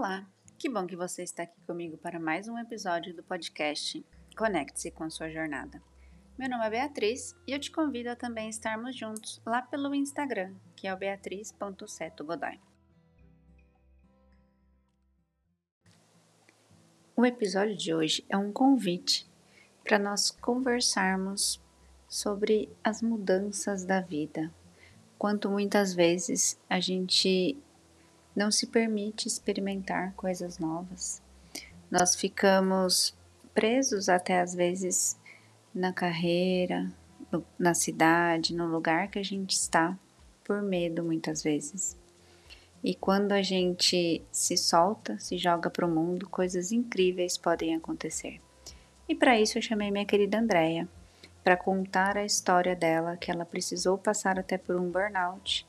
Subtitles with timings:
[0.00, 0.26] Olá,
[0.58, 4.02] que bom que você está aqui comigo para mais um episódio do podcast
[4.34, 5.78] Conecte-se com a sua jornada.
[6.38, 10.54] Meu nome é Beatriz e eu te convido a também estarmos juntos lá pelo Instagram,
[10.74, 12.58] que é o beatriz.setogodoy.
[17.14, 19.30] O episódio de hoje é um convite
[19.84, 21.62] para nós conversarmos
[22.08, 24.50] sobre as mudanças da vida.
[25.18, 27.62] Quanto muitas vezes a gente
[28.34, 31.22] não se permite experimentar coisas novas.
[31.90, 33.14] Nós ficamos
[33.52, 35.18] presos até às vezes
[35.74, 36.90] na carreira,
[37.30, 39.96] no, na cidade, no lugar que a gente está,
[40.44, 41.98] por medo muitas vezes.
[42.82, 48.40] E quando a gente se solta, se joga para o mundo, coisas incríveis podem acontecer.
[49.08, 50.88] E para isso eu chamei minha querida Andréia
[51.44, 55.66] para contar a história dela, que ela precisou passar até por um burnout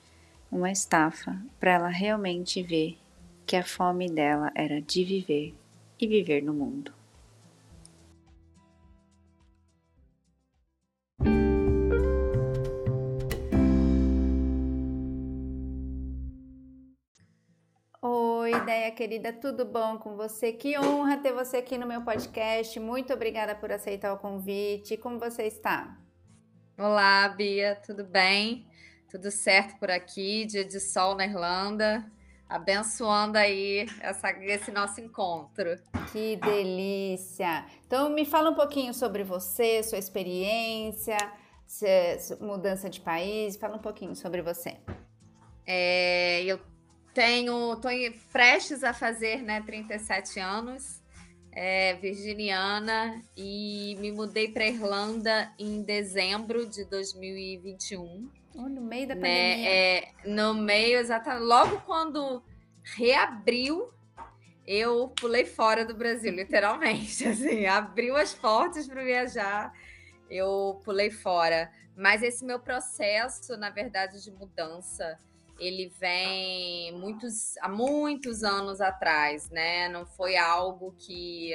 [0.52, 2.98] uma estafa para ela realmente ver
[3.46, 5.56] que a fome dela era de viver
[6.00, 6.94] e viver no mundo.
[18.02, 20.52] Oi, ideia querida, tudo bom com você?
[20.52, 22.78] Que honra ter você aqui no meu podcast.
[22.80, 24.98] Muito obrigada por aceitar o convite.
[24.98, 25.98] Como você está?
[26.78, 28.66] Olá, Bia, tudo bem?
[29.12, 32.10] Tudo certo por aqui, dia de sol na Irlanda,
[32.48, 35.78] abençoando aí essa, esse nosso encontro.
[36.14, 37.66] Que delícia!
[37.86, 41.18] Então me fala um pouquinho sobre você, sua experiência,
[42.40, 44.78] mudança de país, fala um pouquinho sobre você.
[45.68, 46.58] É, eu
[47.14, 47.92] tenho, estou
[48.32, 51.02] prestes a fazer né, 37 anos,
[51.52, 58.40] é, virginiana, e me mudei para Irlanda em dezembro de 2021.
[58.54, 59.70] No meio da né, pandemia.
[59.70, 61.44] É, no meio, exatamente.
[61.44, 62.44] Logo quando
[62.84, 63.92] reabriu,
[64.68, 67.26] eu pulei fora do Brasil, literalmente.
[67.28, 69.74] Assim, abriu as portas para viajar,
[70.30, 71.72] eu pulei fora.
[71.96, 75.20] Mas esse meu processo, na verdade, de mudança,
[75.60, 79.88] ele vem muitos, há muitos anos atrás, né?
[79.90, 81.54] Não foi algo que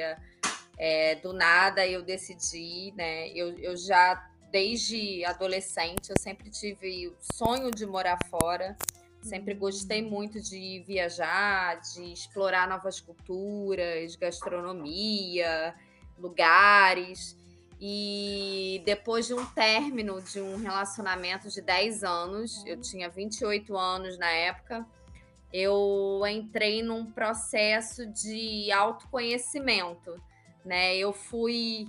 [0.77, 3.29] é, do nada eu decidi, né?
[3.29, 8.77] Eu, eu já desde adolescente, eu sempre tive o sonho de morar fora.
[9.21, 9.59] Sempre uhum.
[9.59, 15.75] gostei muito de viajar, de explorar novas culturas, gastronomia,
[16.17, 17.35] lugares.
[17.79, 22.81] E depois de um término de um relacionamento de 10 anos, eu uhum.
[22.81, 24.85] tinha 28 anos na época,
[25.53, 30.19] eu entrei num processo de autoconhecimento,
[30.65, 30.95] né?
[30.97, 31.87] Eu fui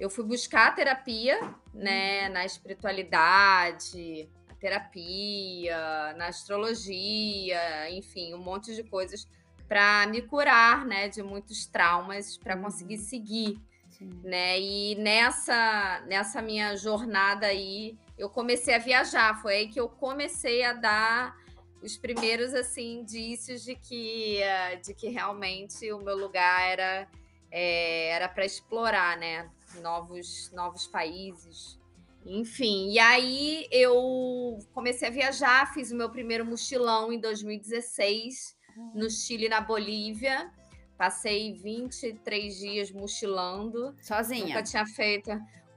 [0.00, 1.38] eu fui buscar terapia,
[1.74, 2.32] né, uhum.
[2.32, 9.28] na espiritualidade, na terapia, na astrologia, enfim, um monte de coisas
[9.68, 12.62] para me curar, né, de muitos traumas, para uhum.
[12.62, 13.60] conseguir seguir,
[13.90, 14.10] Sim.
[14.24, 14.58] né?
[14.58, 20.64] E nessa nessa minha jornada aí, eu comecei a viajar, foi aí que eu comecei
[20.64, 21.36] a dar
[21.82, 24.40] os primeiros assim indícios de que
[24.82, 27.08] de que realmente o meu lugar era
[27.50, 29.50] é, era para explorar, né?
[29.76, 31.78] Novos, novos países.
[32.24, 38.56] Enfim, e aí eu comecei a viajar, fiz o meu primeiro mochilão em 2016,
[38.94, 39.10] no hum.
[39.10, 40.50] Chile e na Bolívia.
[40.98, 43.94] Passei 23 dias mochilando.
[44.02, 44.46] Sozinha?
[44.46, 45.30] Nunca tinha feito.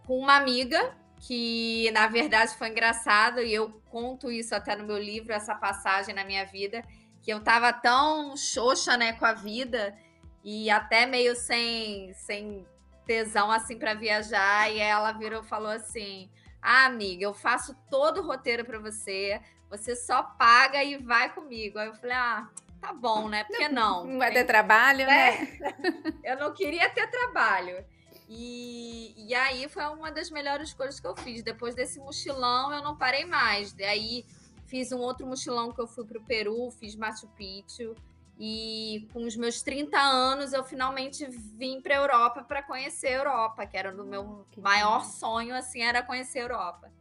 [0.06, 4.98] Com uma amiga, que na verdade foi engraçado, e eu conto isso até no meu
[4.98, 6.84] livro, essa passagem na minha vida,
[7.22, 9.98] que eu tava tão xoxa, né, com a vida,
[10.44, 12.68] e até meio sem, sem
[13.06, 16.30] tesão assim para viajar e ela virou e falou assim:
[16.62, 21.80] "Ah, amiga, eu faço todo o roteiro para você, você só paga e vai comigo".
[21.80, 22.50] Aí eu falei: "Ah,
[22.81, 23.44] tá bom, né?
[23.44, 24.06] Por que não?".
[24.06, 25.08] Não vai ter trabalho, é.
[25.08, 25.59] né?
[26.24, 27.84] eu não queria ter trabalho.
[28.28, 31.44] E, e aí foi uma das melhores coisas que eu fiz.
[31.44, 33.74] Depois desse mochilão, eu não parei mais.
[33.74, 34.25] Daí
[34.66, 37.95] fiz um outro mochilão que eu fui para o Peru, fiz Machu Picchu.
[38.38, 43.18] E com os meus 30 anos, eu finalmente vim para a Europa para conhecer a
[43.18, 45.09] Europa, que era o meu que maior bom.
[45.09, 46.91] sonho, assim, era conhecer a Europa.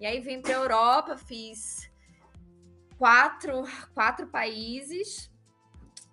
[0.00, 1.90] E aí vim para a Europa, fiz
[2.98, 3.64] quatro,
[3.94, 5.31] quatro países.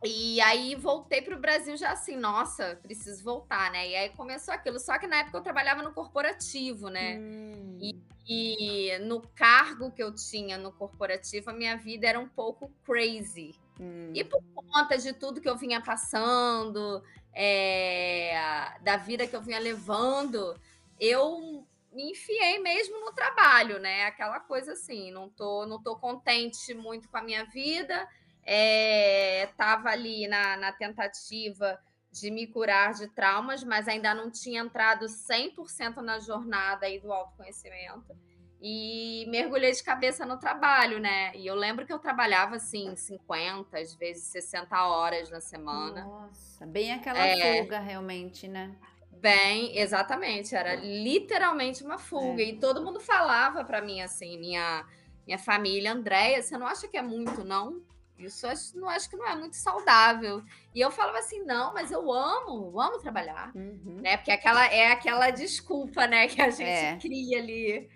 [0.04, 3.90] E aí voltei para o Brasil já assim, nossa, preciso voltar, né?
[3.90, 4.80] E aí começou aquilo.
[4.80, 7.18] Só que na época eu trabalhava no corporativo, né?
[7.18, 7.78] Hum.
[7.81, 12.72] E, e no cargo que eu tinha no corporativo, a minha vida era um pouco
[12.86, 13.54] crazy.
[13.78, 14.12] Hum.
[14.16, 17.04] E por conta de tudo que eu vinha passando,
[17.34, 20.57] é, da vida que eu vinha levando,
[20.98, 24.06] eu me enfiei mesmo no trabalho, né?
[24.06, 28.07] Aquela coisa assim, não tô, não tô contente muito com a minha vida
[28.45, 31.80] estava é, ali na, na tentativa
[32.12, 37.12] de me curar de traumas, mas ainda não tinha entrado 100% na jornada aí do
[37.12, 38.18] autoconhecimento.
[38.62, 41.31] E mergulhei de cabeça no trabalho, né?
[41.36, 46.03] E eu lembro que eu trabalhava assim 50, às vezes 60 horas na semana.
[46.03, 48.75] Nossa, bem aquela é, fuga realmente, né?
[49.12, 52.41] Bem, exatamente, era literalmente uma fuga.
[52.41, 52.47] É.
[52.47, 54.86] E todo mundo falava para mim assim, minha
[55.25, 57.83] minha família, Andréia, você não acha que é muito, não?
[58.19, 60.44] Isso acho, não acho que não é muito saudável.
[60.75, 64.00] E eu falava assim, não, mas eu amo, amo trabalhar, uhum.
[64.01, 64.18] né?
[64.18, 66.98] Porque aquela é aquela desculpa, né, que a gente é.
[66.98, 67.89] cria ali.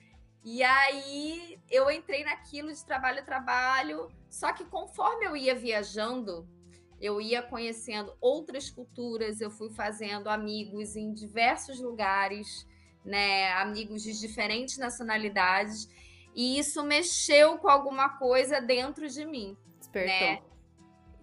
[0.44, 6.48] E aí eu entrei naquilo de trabalho trabalho, só que conforme eu ia viajando,
[7.00, 12.66] eu ia conhecendo outras culturas, eu fui fazendo amigos em diversos lugares,
[13.04, 15.90] né, amigos de diferentes nacionalidades,
[16.36, 19.58] e isso mexeu com alguma coisa dentro de mim.
[19.94, 20.28] Despertou.
[20.28, 20.42] Né?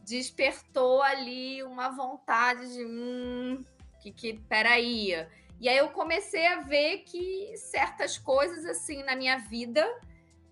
[0.04, 2.84] Despertou ali uma vontade de.
[2.84, 3.64] Hum,
[4.00, 5.12] que, que peraí.
[5.60, 9.86] E aí eu comecei a ver que certas coisas, assim, na minha vida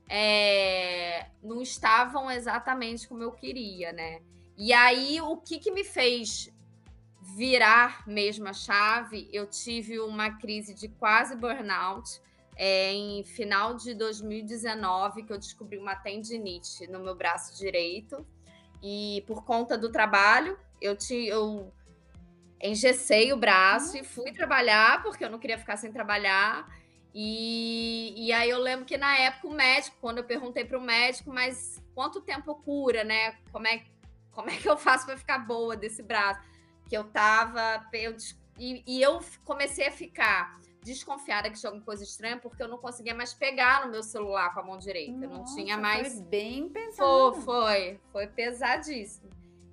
[0.08, 4.20] é, não estavam exatamente como eu queria, né?
[4.56, 6.52] E aí, o que, que me fez
[7.36, 9.28] virar mesmo a chave?
[9.32, 12.20] Eu tive uma crise de quase burnout
[12.58, 18.26] é, em final de 2019 que eu descobri uma tendinite no meu braço direito.
[18.82, 20.96] E por conta do trabalho, eu,
[21.26, 21.72] eu
[22.60, 26.66] engessei o braço e fui trabalhar, porque eu não queria ficar sem trabalhar.
[27.14, 30.82] E, e aí eu lembro que na época o médico, quando eu perguntei para o
[30.82, 33.36] médico, mas quanto tempo cura, né?
[33.52, 33.84] Como é,
[34.32, 36.40] como é que eu faço para ficar boa desse braço?
[36.88, 37.86] Que eu tava.
[37.92, 38.16] Eu,
[38.58, 42.78] e, e eu comecei a ficar desconfiada que tinha alguma coisa estranha, porque eu não
[42.78, 45.26] conseguia mais pegar no meu celular com a mão direita.
[45.26, 46.14] Nossa, não tinha mais.
[46.14, 47.34] Foi bem pesado.
[47.34, 49.28] Foi, foi, foi pesadíssimo.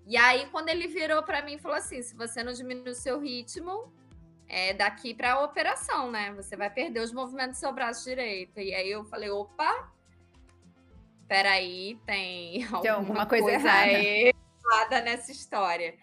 [0.07, 2.95] E aí, quando ele virou para mim e falou assim: se você não diminuir o
[2.95, 3.91] seu ritmo,
[4.47, 6.33] é daqui para a operação, né?
[6.33, 8.59] Você vai perder os movimentos do seu braço direito.
[8.59, 9.91] E aí eu falei: opa,
[11.27, 15.95] peraí, tem alguma, tem alguma coisa, coisa errada nessa história.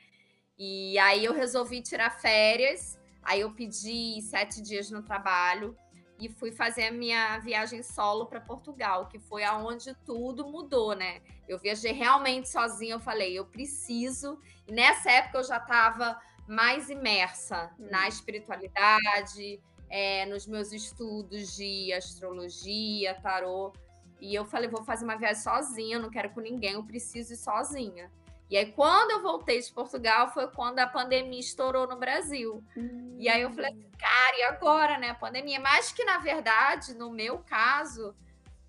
[0.58, 5.76] E aí eu resolvi tirar férias Aí eu pedi sete dias no trabalho
[6.18, 11.20] e fui fazer a minha viagem solo para Portugal, que foi aonde tudo mudou, né?
[11.48, 14.38] Eu viajei realmente sozinha, eu falei, eu preciso.
[14.66, 17.88] E nessa época eu já estava mais imersa hum.
[17.90, 23.72] na espiritualidade, é, nos meus estudos de astrologia, tarô.
[24.20, 27.36] E eu falei, vou fazer uma viagem sozinha, não quero com ninguém, eu preciso ir
[27.36, 28.10] sozinha.
[28.50, 32.62] E aí, quando eu voltei de Portugal, foi quando a pandemia estourou no Brasil.
[32.76, 33.16] Hum.
[33.18, 35.10] E aí eu falei assim, cara, e agora, né?
[35.10, 35.58] A pandemia.
[35.58, 38.14] Mas que, na verdade, no meu caso,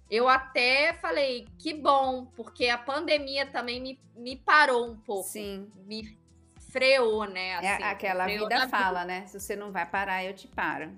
[0.09, 5.27] eu até falei, que bom, porque a pandemia também me, me parou um pouco.
[5.27, 5.69] Sim.
[5.85, 6.17] Me
[6.71, 7.49] freou, né?
[7.49, 9.05] É assim, é aquela vida fala, vida.
[9.05, 9.25] né?
[9.27, 10.91] Se você não vai parar, eu te paro.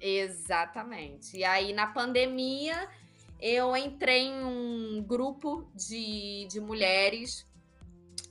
[0.00, 1.36] Exatamente.
[1.36, 2.88] E aí, na pandemia,
[3.40, 7.45] eu entrei em um grupo de, de mulheres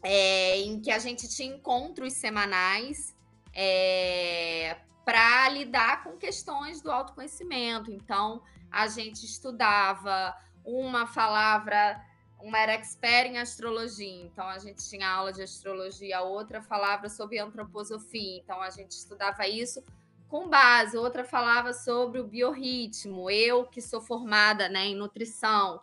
[0.08, 3.16] é, em que a gente tinha encontros semanais
[3.52, 7.92] é, para lidar com questões do autoconhecimento.
[7.92, 12.00] Então, a gente estudava, uma palavra,
[12.40, 17.40] uma era expert em astrologia, então a gente tinha aula de astrologia, outra falava sobre
[17.40, 19.84] antroposofia, então a gente estudava isso
[20.28, 23.28] com base, outra falava sobre o biorritmo.
[23.28, 25.82] Eu, que sou formada né, em nutrição,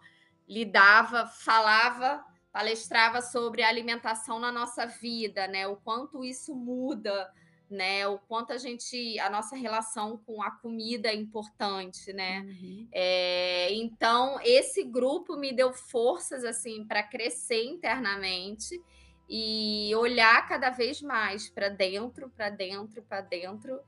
[0.48, 5.66] lidava, falava palestrava sobre a alimentação na nossa vida, né?
[5.66, 7.32] O quanto isso muda,
[7.70, 8.06] né?
[8.06, 12.40] O quanto a gente, a nossa relação com a comida é importante, né?
[12.40, 12.88] Uhum.
[12.92, 18.80] É, então esse grupo me deu forças assim para crescer internamente
[19.28, 23.80] e olhar cada vez mais para dentro, para dentro, para dentro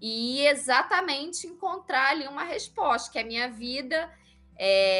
[0.00, 4.10] e exatamente encontrar ali uma resposta que a minha vida
[4.62, 4.99] é,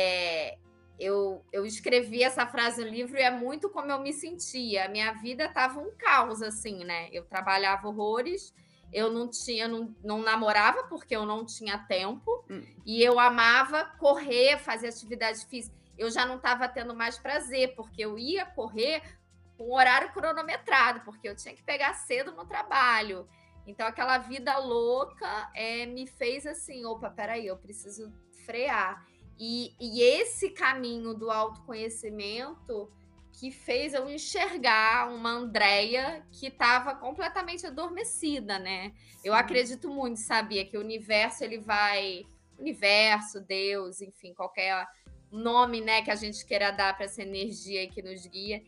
[1.60, 4.88] eu, escrevi essa frase no livro e é muito como eu me sentia.
[4.88, 7.08] Minha vida estava um caos, assim, né?
[7.12, 8.54] Eu trabalhava horrores,
[8.92, 12.62] eu não tinha, não, não namorava porque eu não tinha tempo, hum.
[12.84, 15.76] e eu amava correr, fazer atividade física.
[15.96, 19.02] Eu já não estava tendo mais prazer, porque eu ia correr
[19.56, 23.28] com horário cronometrado, porque eu tinha que pegar cedo no trabalho.
[23.66, 28.12] Então, aquela vida louca é, me fez assim: opa, peraí, eu preciso
[28.46, 29.06] frear.
[29.42, 32.92] E, e esse caminho do autoconhecimento
[33.32, 38.90] que fez eu enxergar uma Andréia que estava completamente adormecida, né?
[38.90, 39.20] Sim.
[39.24, 42.26] Eu acredito muito, sabia, que o universo ele vai,
[42.58, 44.86] universo, Deus, enfim, qualquer
[45.32, 48.62] nome, né, que a gente queira dar para essa energia que nos guia,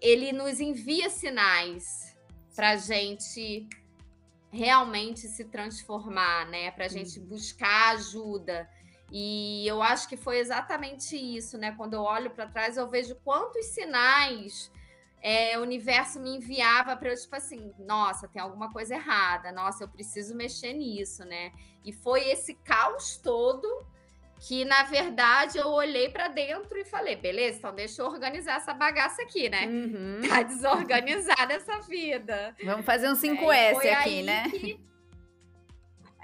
[0.00, 2.16] ele nos envia sinais
[2.56, 3.68] para gente
[4.50, 6.70] realmente se transformar, né?
[6.70, 8.66] Para gente buscar ajuda.
[9.10, 11.72] E eu acho que foi exatamente isso, né?
[11.76, 14.72] Quando eu olho para trás, eu vejo quantos sinais
[15.24, 19.84] é, o universo me enviava para eu, tipo assim, nossa, tem alguma coisa errada, nossa,
[19.84, 21.50] eu preciso mexer nisso, né?
[21.82, 23.66] E foi esse caos todo
[24.38, 28.74] que, na verdade, eu olhei para dentro e falei, beleza, então deixa eu organizar essa
[28.74, 29.64] bagaça aqui, né?
[29.66, 30.20] Uhum.
[30.28, 32.54] Tá desorganizada essa vida.
[32.62, 34.44] Vamos fazer um 5S é, aqui, né?
[34.50, 34.78] Que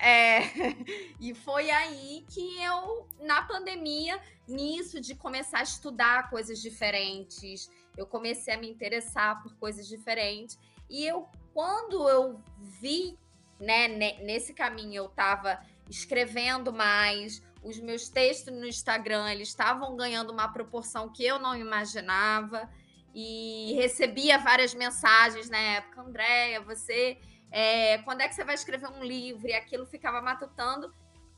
[0.00, 0.40] é,
[1.20, 8.06] e foi aí que eu, na pandemia, nisso de começar a estudar coisas diferentes, eu
[8.06, 10.58] comecei a me interessar por coisas diferentes.
[10.88, 12.40] E eu, quando eu
[12.80, 13.18] vi,
[13.58, 13.88] né,
[14.22, 20.48] nesse caminho, eu estava escrevendo mais, os meus textos no Instagram, eles estavam ganhando uma
[20.48, 22.68] proporção que eu não imaginava.
[23.14, 27.18] E recebia várias mensagens na época, Andréia, você
[27.50, 29.48] é, quando é que você vai escrever um livro?
[29.48, 30.94] E aquilo ficava matutando.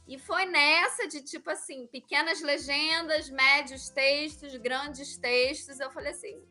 [0.07, 5.81] E foi nessa de tipo assim, pequenas legendas, médios textos, grandes textos.
[5.81, 6.42] Eu falei assim: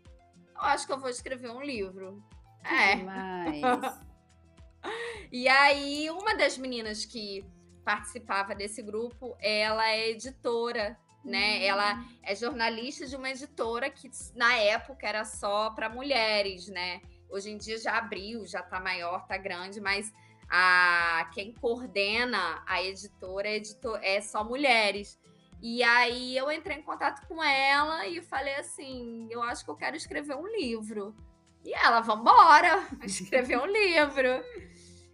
[0.56, 2.24] eu acho que eu vou escrever um livro.
[2.64, 2.98] É.
[5.32, 7.46] e aí, uma das meninas que
[7.84, 11.58] participava desse grupo, ela é editora, né?
[11.58, 11.64] Uhum.
[11.64, 17.02] Ela é jornalista de uma editora que na época era só para mulheres, né?
[17.32, 20.12] Hoje em dia já abriu, já está maior, está grande, mas
[20.50, 25.18] a quem coordena a editora é, editor, é só mulheres.
[25.62, 29.76] E aí eu entrei em contato com ela e falei assim: eu acho que eu
[29.76, 31.16] quero escrever um livro.
[31.64, 34.44] E ela, vambora, escrever um livro.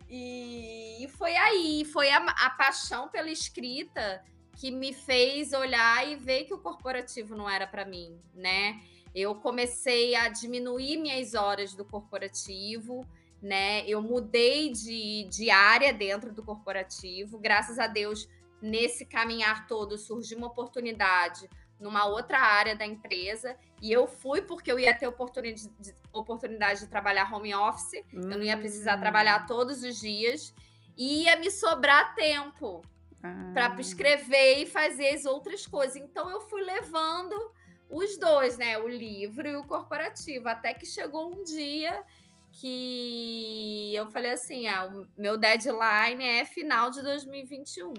[0.10, 4.24] E foi aí, foi a, a paixão pela escrita
[4.56, 8.82] que me fez olhar e ver que o corporativo não era para mim, né?
[9.20, 13.04] Eu comecei a diminuir minhas horas do corporativo,
[13.42, 13.84] né?
[13.88, 17.40] Eu mudei de, de área dentro do corporativo.
[17.40, 18.30] Graças a Deus,
[18.62, 23.58] nesse caminhar todo, surgiu uma oportunidade numa outra área da empresa.
[23.82, 28.04] E eu fui porque eu ia ter oportunidade de, oportunidade de trabalhar home office.
[28.14, 28.22] Hum.
[28.22, 29.46] Eu não ia precisar trabalhar hum.
[29.48, 30.54] todos os dias.
[30.96, 32.84] E ia me sobrar tempo
[33.24, 33.50] ah.
[33.52, 35.96] para escrever e fazer as outras coisas.
[35.96, 37.57] Então eu fui levando
[37.90, 38.78] os dois, né?
[38.78, 40.48] O livro e o corporativo.
[40.48, 42.04] Até que chegou um dia
[42.52, 47.94] que eu falei assim: ah, o meu deadline é final de 2021.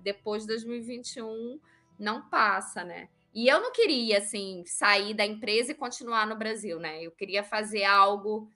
[0.00, 1.60] Depois de 2021
[1.98, 3.08] não passa, né?
[3.34, 7.02] E eu não queria assim sair da empresa e continuar no Brasil, né?
[7.02, 8.50] Eu queria fazer algo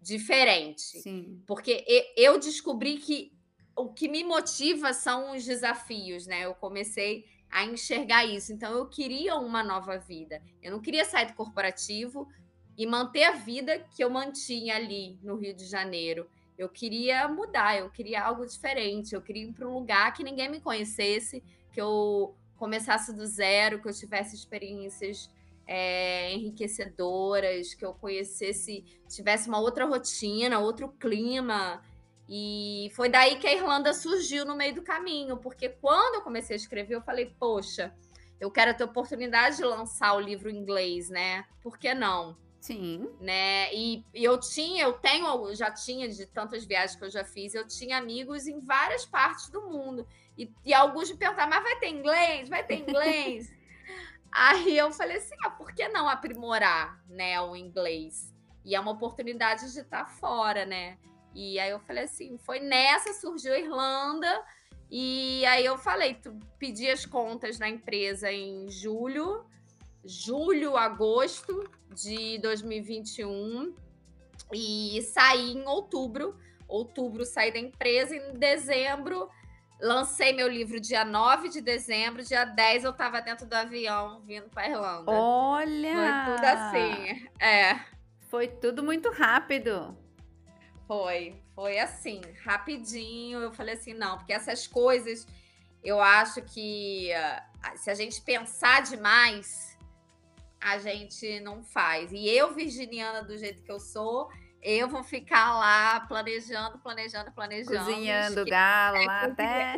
[0.00, 1.00] diferente.
[1.00, 1.42] Sim.
[1.46, 1.84] Porque
[2.16, 3.32] eu descobri que
[3.76, 6.44] o que me motiva são os desafios, né?
[6.44, 8.52] Eu comecei a enxergar isso.
[8.52, 10.42] Então, eu queria uma nova vida.
[10.60, 12.28] Eu não queria sair do corporativo
[12.76, 16.28] e manter a vida que eu mantinha ali no Rio de Janeiro.
[16.58, 19.14] Eu queria mudar, eu queria algo diferente.
[19.14, 23.80] Eu queria ir para um lugar que ninguém me conhecesse, que eu começasse do zero,
[23.80, 25.30] que eu tivesse experiências
[25.64, 31.80] é, enriquecedoras, que eu conhecesse, tivesse uma outra rotina, outro clima.
[32.28, 36.54] E foi daí que a Irlanda surgiu no meio do caminho, porque quando eu comecei
[36.54, 37.94] a escrever, eu falei, poxa,
[38.40, 41.44] eu quero ter oportunidade de lançar o livro em inglês, né?
[41.62, 42.36] Por que não?
[42.60, 43.10] Sim.
[43.20, 43.72] Né?
[43.74, 47.54] E, e eu tinha, eu tenho, já tinha de tantas viagens que eu já fiz,
[47.54, 50.06] eu tinha amigos em várias partes do mundo.
[50.36, 52.48] E, e alguns me perguntaram, mas vai ter inglês?
[52.48, 53.54] Vai ter inglês?
[54.32, 58.34] Aí eu falei assim, ah, por que não aprimorar, né, o inglês?
[58.64, 60.98] E é uma oportunidade de estar fora, né?
[61.34, 64.44] E aí eu falei assim, foi nessa surgiu a Irlanda.
[64.90, 69.44] E aí eu falei, tu pedi as contas na empresa em julho,
[70.04, 73.74] julho, agosto de 2021
[74.52, 76.38] e saí em outubro.
[76.68, 79.28] Outubro saí da empresa em dezembro
[79.80, 84.48] lancei meu livro dia 9 de dezembro, dia 10 eu estava dentro do avião vindo
[84.48, 85.10] para Irlanda.
[85.10, 85.94] Olha!
[85.94, 87.28] Foi tudo assim.
[87.40, 87.80] É.
[88.28, 89.96] Foi tudo muito rápido.
[90.86, 93.40] Foi, foi assim, rapidinho.
[93.40, 95.26] Eu falei assim, não, porque essas coisas
[95.84, 99.76] eu acho que uh, se a gente pensar demais,
[100.60, 102.10] a gente não faz.
[102.10, 104.30] E eu, virginiana, do jeito que eu sou,
[104.62, 107.84] eu vou ficar lá planejando, planejando, planejando.
[107.84, 109.76] Cozinhando galo é, lá até.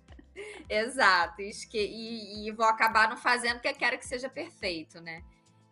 [0.68, 1.42] Exato.
[1.42, 5.22] E, e, vou acabar não fazendo porque quero que seja perfeito, né?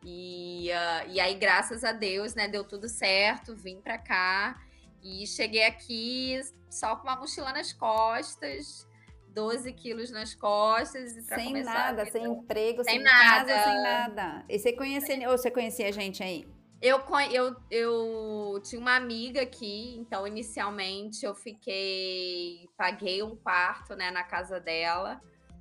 [0.05, 4.61] E, uh, e aí, graças a Deus, né, deu tudo certo, vim para cá
[5.05, 8.89] e cheguei aqui só com uma mochila nas costas,
[9.29, 11.15] 12 quilos nas costas.
[11.15, 13.53] E sem nada, sem emprego, sem, sem nada.
[13.53, 14.45] casa, sem nada.
[14.49, 16.49] E você conhecia, ou você conhecia a gente aí?
[16.81, 22.69] Eu, eu, eu tinha uma amiga aqui, então inicialmente eu fiquei.
[22.77, 25.21] Paguei um quarto né, na casa dela.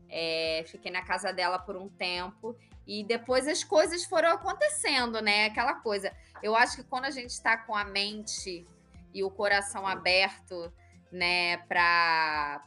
[0.10, 2.56] É, fiquei na casa dela por um tempo.
[2.86, 5.46] E depois as coisas foram acontecendo, né?
[5.46, 6.14] Aquela coisa.
[6.42, 8.68] Eu acho que quando a gente está com a mente
[9.14, 10.72] e o coração aberto,
[11.12, 12.64] né, para.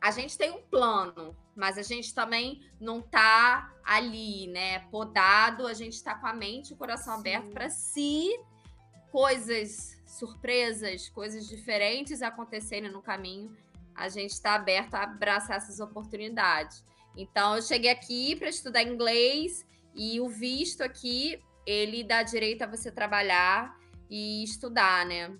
[0.00, 5.74] A gente tem um plano, mas a gente também não tá ali, né, podado, a
[5.74, 7.20] gente está com a mente e o coração Sim.
[7.20, 8.40] aberto para se
[9.12, 13.54] coisas, surpresas, coisas diferentes acontecerem no caminho,
[13.94, 16.84] a gente está aberto a abraçar essas oportunidades.
[17.16, 22.66] Então, eu cheguei aqui para estudar inglês e o visto aqui, ele dá direito a
[22.66, 23.76] você trabalhar
[24.08, 25.36] e estudar, né?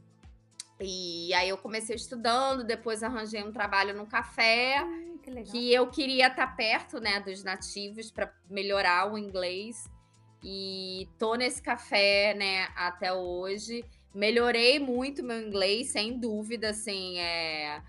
[0.80, 5.88] E aí eu comecei estudando, depois arranjei um trabalho no café, Ai, que, que, eu
[5.88, 9.88] queria estar tá perto, né, dos nativos para melhorar o inglês.
[10.42, 13.84] E tô nesse café, né, até hoje.
[14.12, 17.80] Melhorei muito meu inglês, sem dúvida, assim, é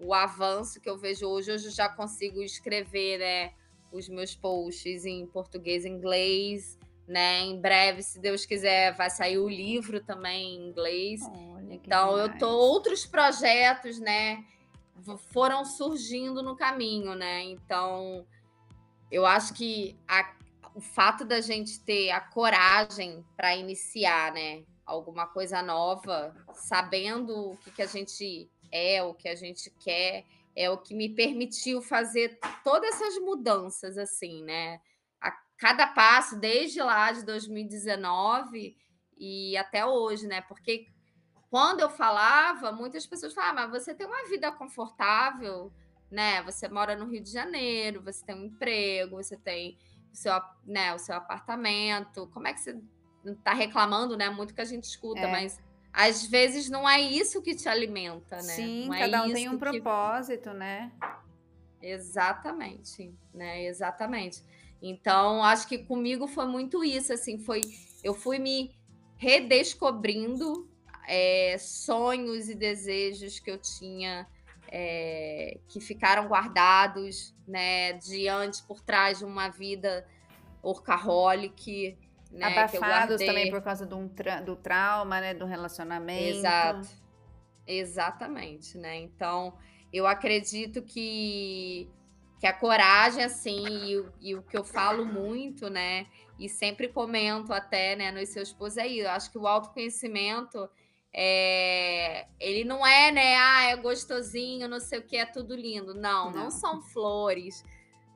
[0.00, 1.52] o avanço que eu vejo hoje.
[1.52, 3.52] Hoje eu já consigo escrever, né,
[3.92, 7.40] os meus posts em português e inglês, né?
[7.40, 11.20] Em breve, se Deus quiser, vai sair o livro também em inglês.
[11.22, 14.44] Olha, então, eu tô outros projetos, né,
[15.32, 17.42] foram surgindo no caminho, né?
[17.42, 18.24] Então,
[19.10, 20.34] eu acho que a,
[20.74, 27.56] o fato da gente ter a coragem para iniciar, né, alguma coisa nova, sabendo o
[27.58, 30.24] que, que a gente é, o que a gente quer,
[30.54, 34.80] é o que me permitiu fazer todas essas mudanças, assim, né?
[35.20, 38.76] A cada passo, desde lá de 2019
[39.16, 40.40] e até hoje, né?
[40.42, 40.86] Porque
[41.50, 45.72] quando eu falava, muitas pessoas falavam, ah, mas você tem uma vida confortável,
[46.10, 46.42] né?
[46.42, 49.78] Você mora no Rio de Janeiro, você tem um emprego, você tem
[50.12, 50.32] o seu,
[50.64, 52.28] né, o seu apartamento.
[52.28, 52.80] Como é que você
[53.24, 54.28] está reclamando, né?
[54.28, 55.30] Muito que a gente escuta, é.
[55.30, 55.60] mas
[55.92, 58.42] às vezes não é isso que te alimenta, né?
[58.42, 59.58] Sim, não é cada um tem um que...
[59.58, 60.92] propósito, né?
[61.82, 63.64] Exatamente, né?
[63.64, 64.42] Exatamente.
[64.82, 67.60] Então, acho que comigo foi muito isso, assim, foi
[68.02, 68.74] eu fui me
[69.16, 70.68] redescobrindo
[71.06, 74.26] é, sonhos e desejos que eu tinha
[74.68, 80.06] é, que ficaram guardados, né, diante por trás de uma vida
[80.62, 81.98] workaholic,
[82.30, 85.34] né, Abafados também por causa do, tra do trauma, né?
[85.34, 86.38] Do relacionamento.
[86.38, 86.88] Exato.
[87.66, 88.96] Exatamente, né?
[88.96, 89.54] Então,
[89.92, 91.88] eu acredito que,
[92.38, 96.06] que a coragem, assim, e, e, o que eu falo muito, né?
[96.38, 100.68] E sempre comento até, né, nos seus posts aí, eu acho que o autoconhecimento
[101.12, 103.36] é, ele não é, né?
[103.36, 105.94] Ah, é gostosinho, não sei o que, é tudo lindo.
[105.94, 107.64] Não, não, não são flores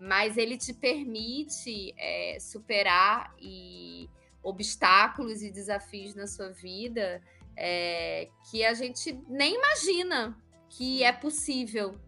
[0.00, 4.08] mas ele te permite é, superar e
[4.42, 7.22] obstáculos e desafios na sua vida
[7.56, 10.36] é, que a gente nem imagina
[10.68, 11.98] que é possível.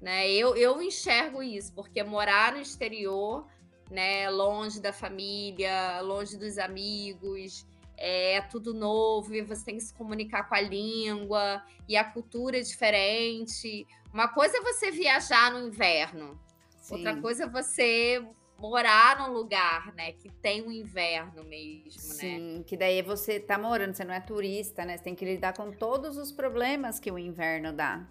[0.00, 0.30] Né?
[0.30, 3.46] Eu, eu enxergo isso, porque morar no exterior,
[3.90, 7.66] né, longe da família, longe dos amigos,
[7.96, 12.04] é, é tudo novo e você tem que se comunicar com a língua e a
[12.04, 13.86] cultura é diferente.
[14.12, 16.38] Uma coisa é você viajar no inverno,
[16.84, 16.96] Sim.
[16.96, 18.22] Outra coisa é você
[18.58, 22.38] morar num lugar, né, que tem um inverno mesmo, Sim, né?
[22.38, 24.98] Sim, que daí você tá morando, você não é turista, né?
[24.98, 28.06] Você tem que lidar com todos os problemas que o inverno dá.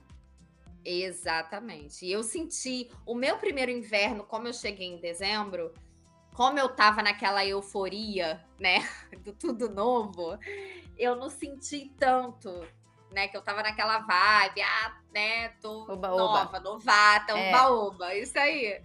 [0.83, 2.03] Exatamente.
[2.03, 5.71] E eu senti o meu primeiro inverno, como eu cheguei em dezembro,
[6.33, 8.79] como eu tava naquela euforia, né,
[9.23, 10.35] do tudo novo,
[10.97, 12.65] eu não senti tanto
[13.13, 13.27] né?
[13.27, 15.49] Que eu tava naquela vibe, ah, né?
[15.61, 16.59] Tô oba, nova, oba.
[16.59, 17.49] novata, é.
[17.49, 18.81] oba-oba, isso aí.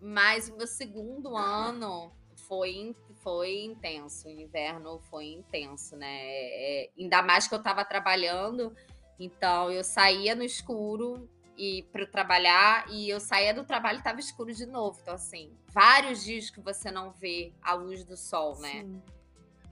[0.00, 2.12] Mas o meu segundo ano
[2.48, 6.18] foi, foi intenso, o inverno foi intenso, né?
[6.20, 8.74] É, ainda mais que eu tava trabalhando,
[9.18, 14.18] então eu saía no escuro e para trabalhar e eu saía do trabalho e tava
[14.18, 14.98] escuro de novo.
[15.00, 18.82] Então assim, vários dias que você não vê a luz do sol, né?
[18.82, 19.02] Sim.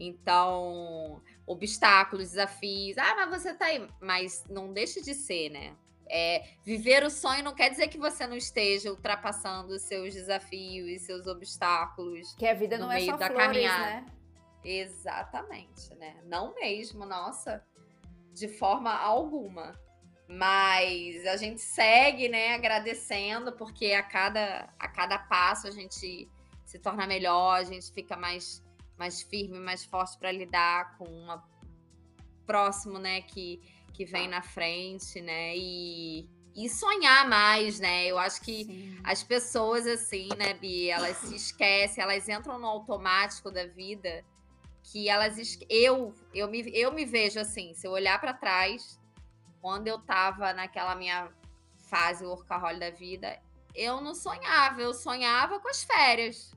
[0.01, 2.97] Então, obstáculos, desafios.
[2.99, 3.87] Ah, mas você tá aí.
[4.01, 5.77] Mas não deixe de ser, né?
[6.13, 11.03] É, viver o sonho não quer dizer que você não esteja ultrapassando os seus desafios,
[11.03, 12.35] seus obstáculos.
[12.35, 13.85] Que a vida não é só da flores, caminhada.
[13.85, 14.07] né?
[14.65, 16.17] Exatamente, né?
[16.25, 17.65] Não mesmo, nossa,
[18.33, 19.79] de forma alguma.
[20.29, 26.31] Mas a gente segue, né, agradecendo, porque a cada, a cada passo a gente
[26.65, 28.63] se torna melhor, a gente fica mais
[29.01, 31.43] mais firme, mais forte para lidar com uma
[32.47, 33.59] próximo, né, que,
[33.95, 35.57] que vem na frente, né?
[35.57, 38.07] E, e sonhar mais, né?
[38.07, 39.01] Eu acho que Sim.
[39.03, 44.23] as pessoas assim, né, Bi, elas se esquecem, elas entram no automático da vida
[44.83, 45.37] que elas
[45.69, 48.99] eu eu me, eu me vejo assim, se eu olhar para trás,
[49.63, 51.31] quando eu tava naquela minha
[51.89, 53.41] fase workaholic da vida,
[53.75, 56.53] eu não sonhava, eu sonhava com as férias.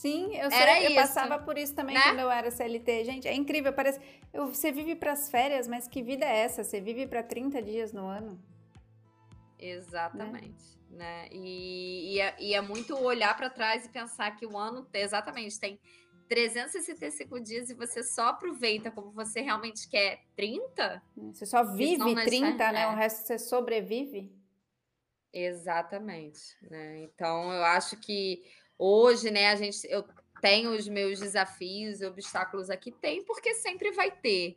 [0.00, 2.02] Sim, eu, sei, eu passava por isso também né?
[2.04, 3.04] quando eu era CLT.
[3.04, 4.00] Gente, é incrível, parece.
[4.32, 6.64] Eu, você vive para as férias, mas que vida é essa?
[6.64, 8.42] Você vive para 30 dias no ano?
[9.58, 10.80] Exatamente.
[10.88, 11.26] Né?
[11.26, 11.28] né?
[11.30, 15.60] E, e, é, e é muito olhar para trás e pensar que o ano, exatamente,
[15.60, 15.78] tem
[16.30, 21.02] 365 dias e você só aproveita como você realmente quer 30?
[21.30, 22.82] Você só vive 30, né?
[22.84, 22.86] É.
[22.86, 24.32] O resto você sobrevive.
[25.30, 27.02] Exatamente, né?
[27.02, 28.42] Então eu acho que
[28.82, 30.02] Hoje, né, a gente, eu
[30.40, 34.56] tenho os meus desafios e obstáculos aqui, tem, porque sempre vai ter.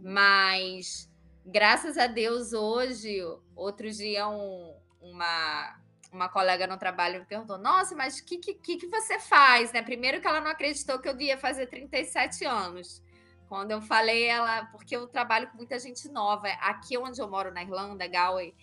[0.00, 1.10] Mas,
[1.44, 3.20] graças a Deus, hoje,
[3.56, 5.76] outro dia, um, uma,
[6.12, 9.72] uma colega no trabalho me perguntou: Nossa, mas o que, que, que você faz?
[9.72, 9.82] Né?
[9.82, 13.02] Primeiro, que ela não acreditou que eu ia fazer 37 anos.
[13.48, 16.46] Quando eu falei, ela, porque eu trabalho com muita gente nova.
[16.60, 18.54] Aqui onde eu moro, na Irlanda, Galway,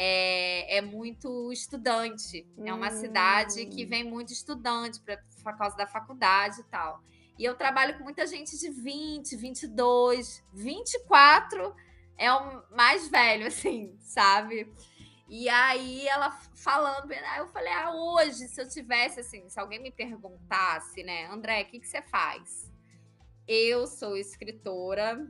[0.00, 2.46] é, é muito estudante.
[2.64, 3.88] É uma cidade que hum.
[3.88, 7.02] vem muito estudante pra, por causa da faculdade e tal.
[7.36, 11.74] E eu trabalho com muita gente de 20, 22, 24
[12.16, 14.72] é o mais velho, assim, sabe?
[15.28, 19.90] E aí ela falando, eu falei, ah, hoje, se eu tivesse assim, se alguém me
[19.90, 22.72] perguntasse, né, André, o que, que você faz?
[23.48, 25.28] Eu sou escritora,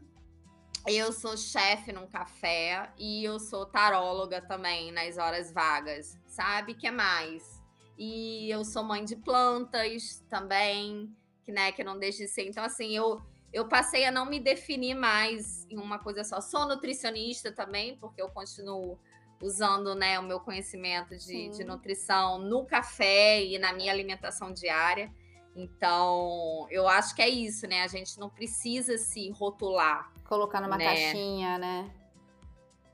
[0.87, 6.75] eu sou chefe num café e eu sou taróloga também nas horas vagas, sabe?
[6.75, 7.63] que mais?
[7.97, 11.15] E eu sou mãe de plantas também,
[11.45, 12.47] que né, que não deixa de ser.
[12.47, 13.21] Então assim, eu
[13.53, 16.41] eu passei a não me definir mais em uma coisa só.
[16.41, 18.99] Sou nutricionista também, porque eu continuo
[19.43, 25.13] usando né, o meu conhecimento de, de nutrição no café e na minha alimentação diária.
[25.57, 27.83] Então, eu acho que é isso, né?
[27.83, 30.13] A gente não precisa se rotular.
[30.29, 30.85] Colocar numa né?
[30.85, 31.91] caixinha, né?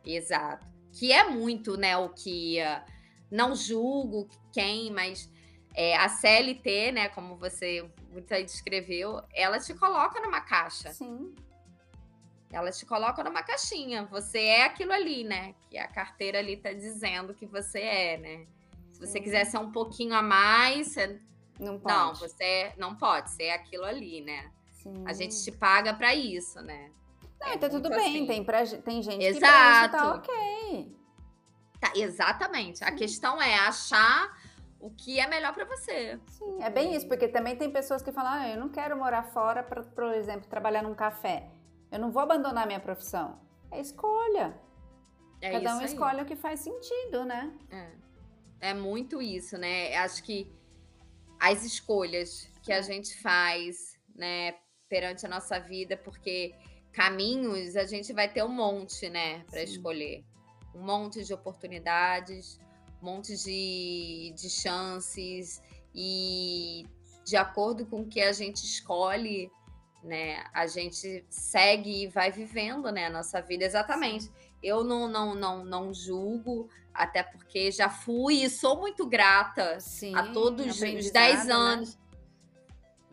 [0.04, 0.66] Exato.
[0.92, 2.90] Que é muito, né, o que uh,
[3.30, 5.28] não julgo quem, mas
[5.74, 10.92] é, a CLT, né, como você muito aí descreveu, ela te coloca numa caixa.
[10.92, 11.34] Sim.
[12.52, 14.04] Ela te coloca numa caixinha.
[14.04, 15.56] Você é aquilo ali, né?
[15.68, 18.46] Que a carteira ali tá dizendo que você é, né?
[18.92, 19.22] Se você Sim.
[19.22, 21.20] quiser ser um pouquinho a mais, você...
[21.58, 21.96] não pode.
[21.96, 24.52] Não, você não pode, ser é aquilo ali, né?
[24.70, 25.02] Sim.
[25.04, 26.92] A gente te paga para isso, né?
[27.44, 28.26] Não, é tá tudo bem, assim.
[28.26, 29.90] tem, pra, tem gente Exato.
[29.90, 30.96] que tá ok.
[31.80, 32.82] Tá, exatamente.
[32.82, 34.36] A questão é achar
[34.80, 36.20] o que é melhor para você.
[36.26, 39.22] Sim, é bem isso, porque também tem pessoas que falam, ah, eu não quero morar
[39.24, 41.48] fora para, por exemplo, trabalhar num café.
[41.90, 43.38] Eu não vou abandonar minha profissão.
[43.70, 44.58] É escolha.
[45.40, 45.84] É Cada um aí.
[45.86, 47.52] escolhe o que faz sentido, né?
[47.70, 48.70] É.
[48.70, 49.94] é muito isso, né?
[49.96, 50.50] Acho que
[51.38, 54.54] as escolhas que a gente faz, né,
[54.88, 56.54] perante a nossa vida, porque
[56.94, 60.24] caminhos, a gente vai ter um monte, né, para escolher.
[60.74, 62.58] Um monte de oportunidades,
[63.02, 65.60] um monte de, de chances
[65.94, 66.86] e
[67.24, 69.50] de acordo com o que a gente escolhe,
[70.02, 74.30] né, a gente segue e vai vivendo, né, a nossa vida exatamente.
[74.62, 80.14] Eu não, não, não, não julgo, até porque já fui e sou muito grata Sim,
[80.14, 81.52] a todos os 10 né?
[81.52, 81.96] anos.
[81.96, 82.04] Né?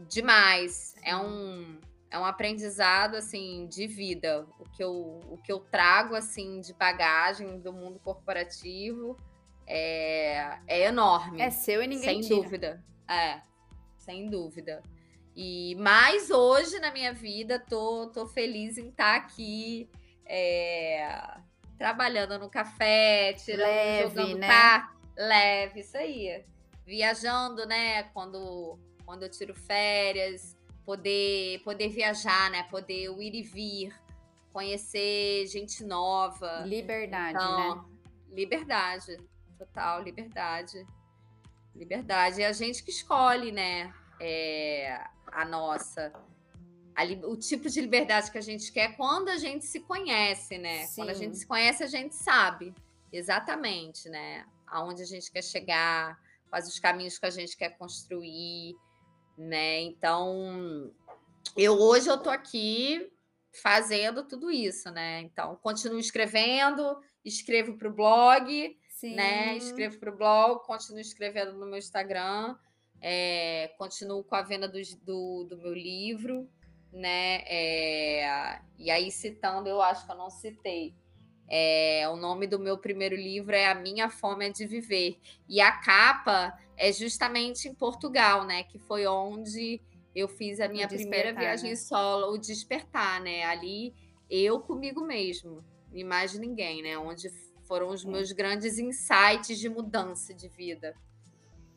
[0.08, 0.96] Demais.
[1.04, 1.80] É um
[2.12, 4.46] é um aprendizado assim de vida.
[4.60, 9.18] O que eu, o que eu trago assim de bagagem do mundo corporativo
[9.66, 11.42] é, é enorme.
[11.42, 12.42] É seu e ninguém sem tira.
[12.42, 12.84] dúvida.
[13.08, 13.42] É,
[13.98, 14.84] sem dúvida.
[15.34, 19.90] E mais hoje na minha vida tô, tô feliz em estar tá aqui
[20.26, 21.38] é,
[21.78, 24.48] trabalhando no café, tirando, leve, jogando né?
[24.48, 26.44] Par, leve, isso aí.
[26.86, 28.04] Viajando, né?
[28.04, 30.56] Quando quando eu tiro férias,
[30.92, 32.64] poder, poder viajar, né?
[32.64, 33.96] Poder ir e vir,
[34.52, 36.64] conhecer gente nova.
[36.66, 37.86] Liberdade, então, né?
[38.30, 39.18] Liberdade,
[39.58, 40.86] total, liberdade.
[41.74, 42.42] Liberdade.
[42.42, 43.94] É a gente que escolhe, né?
[44.20, 46.12] É, a nossa.
[46.94, 50.86] A, o tipo de liberdade que a gente quer quando a gente se conhece, né?
[50.88, 51.02] Sim.
[51.02, 52.74] Quando a gente se conhece, a gente sabe
[53.14, 54.46] exatamente, né?
[54.68, 58.76] Aonde a gente quer chegar, quais os caminhos que a gente quer construir
[59.42, 59.82] né?
[59.82, 60.92] Então,
[61.58, 63.12] eu hoje eu tô aqui
[63.62, 65.22] fazendo tudo isso, né?
[65.22, 68.76] Então, continuo escrevendo, escrevo para o blog, né?
[68.88, 69.16] Sim.
[69.16, 69.58] né?
[69.58, 72.56] Escrevo para o blog, continuo escrevendo no meu Instagram,
[73.02, 76.48] é, continuo com a venda do, do, do meu livro,
[76.94, 77.44] né?
[77.48, 80.96] É, e aí, citando, eu acho que eu não citei.
[81.54, 85.18] É, o nome do meu primeiro livro é A Minha Fome é de Viver.
[85.50, 88.64] E a capa é justamente em Portugal, né?
[88.64, 89.82] Que foi onde
[90.16, 91.76] eu fiz a minha primeira viagem né?
[91.76, 93.44] solo, o despertar, né?
[93.44, 93.94] Ali
[94.30, 95.62] eu comigo mesmo,
[95.94, 96.98] e mais ninguém, né?
[96.98, 97.30] Onde
[97.66, 98.08] foram os é.
[98.08, 100.96] meus grandes insights de mudança de vida.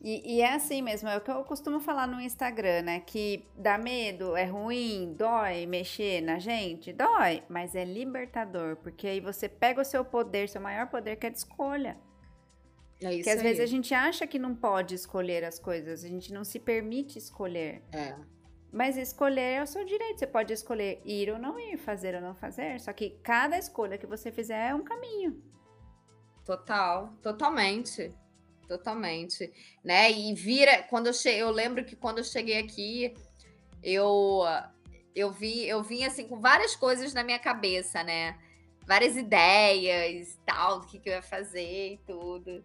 [0.05, 2.99] E, e, é assim mesmo, é o que eu costumo falar no Instagram, né?
[2.99, 9.19] Que dá medo, é ruim, dói mexer na gente, dói, mas é libertador, porque aí
[9.19, 11.97] você pega o seu poder, seu maior poder, que é de escolha.
[13.01, 13.43] É isso que às aí.
[13.43, 17.17] vezes a gente acha que não pode escolher as coisas, a gente não se permite
[17.17, 17.81] escolher.
[17.91, 18.15] É.
[18.71, 20.19] Mas escolher é o seu direito.
[20.19, 22.79] Você pode escolher ir ou não ir, fazer ou não fazer.
[22.79, 25.41] Só que cada escolha que você fizer é um caminho.
[26.43, 28.13] Total, totalmente.
[28.67, 29.51] Totalmente,
[29.83, 30.11] né?
[30.11, 33.13] E vira, quando eu cheguei, eu lembro que quando eu cheguei aqui,
[33.83, 34.41] eu
[35.15, 38.37] eu vi, eu vim assim com várias coisas na minha cabeça, né?
[38.85, 42.63] Várias ideias, tal, do que, que eu ia fazer e tudo.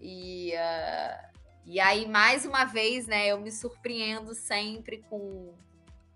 [0.00, 1.32] E, uh,
[1.64, 5.54] e aí, mais uma vez, né, eu me surpreendo sempre com,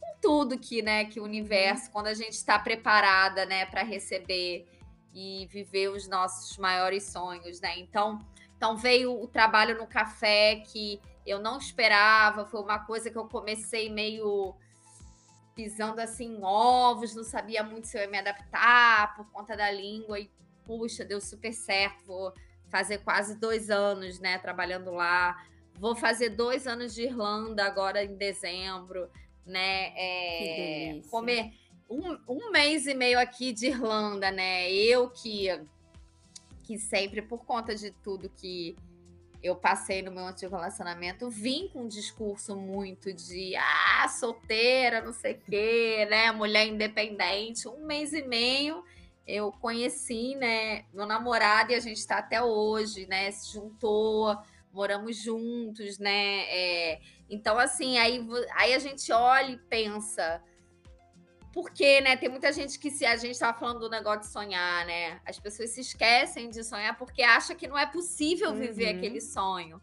[0.01, 4.66] com tudo que, né, que o universo, quando a gente está preparada, né, para receber
[5.14, 7.79] e viver os nossos maiores sonhos, né?
[7.79, 8.18] Então,
[8.57, 13.27] então veio o trabalho no café que eu não esperava, foi uma coisa que eu
[13.27, 14.55] comecei meio
[15.55, 20.21] pisando assim ovos, não sabia muito se eu ia me adaptar por conta da língua
[20.21, 20.31] e
[20.66, 22.33] puxa, deu super certo, vou
[22.69, 25.40] fazer quase dois anos, né, trabalhando lá.
[25.79, 29.11] Vou fazer dois anos de Irlanda agora em dezembro,
[29.45, 29.92] né?
[29.95, 31.53] É, comer
[31.88, 34.71] um, um mês e meio aqui de Irlanda, né?
[34.73, 35.49] Eu que,
[36.66, 38.76] que sempre, por conta de tudo que
[39.42, 45.12] eu passei no meu antigo relacionamento, vim com um discurso muito de ah, solteira, não
[45.12, 46.33] sei o quê, né?
[46.33, 47.68] Mulher independente.
[47.68, 48.83] Um mês e meio
[49.26, 54.37] eu conheci, né, meu namorado e a gente está até hoje, né, se juntou,
[54.72, 58.24] moramos juntos, né, é, então assim, aí,
[58.55, 60.40] aí a gente olha e pensa,
[61.57, 64.85] porque, né, tem muita gente que se a gente estava falando do negócio de sonhar,
[64.85, 68.99] né, as pessoas se esquecem de sonhar porque acham que não é possível viver uhum.
[68.99, 69.81] aquele sonho,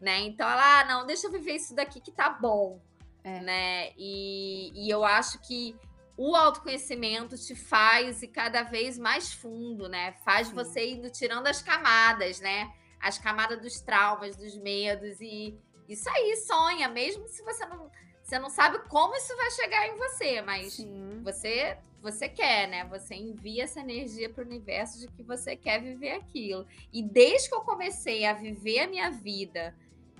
[0.00, 2.80] né, então ela, ah, não, deixa eu viver isso daqui que tá bom,
[3.24, 3.40] é.
[3.40, 5.74] né, e, e eu acho que
[6.16, 10.12] o autoconhecimento te faz ir cada vez mais fundo, né?
[10.24, 10.54] Faz Sim.
[10.54, 12.72] você indo tirando as camadas, né?
[12.98, 17.90] As camadas dos traumas, dos medos e isso aí, sonha, mesmo se você não,
[18.26, 21.22] você não sabe como isso vai chegar em você, mas Sim.
[21.22, 22.84] você você quer, né?
[22.86, 26.66] Você envia essa energia para o universo de que você quer viver aquilo.
[26.92, 29.74] E desde que eu comecei a viver a minha vida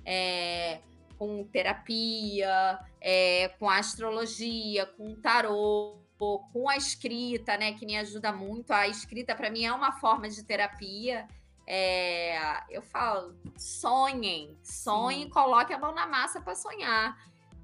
[0.04, 0.80] é,
[1.18, 8.72] com terapia, é, com astrologia, com tarô, com a escrita, né, que me ajuda muito.
[8.72, 11.26] A escrita para mim é uma forma de terapia.
[11.66, 17.16] É, eu falo, sonhem, sonhem, coloque a mão na massa para sonhar,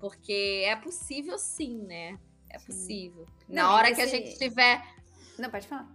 [0.03, 2.19] porque é possível sim, né?
[2.51, 3.25] É possível.
[3.49, 3.95] Não, na hora esse...
[3.95, 4.85] que a gente tiver,
[5.39, 5.89] não pode falar.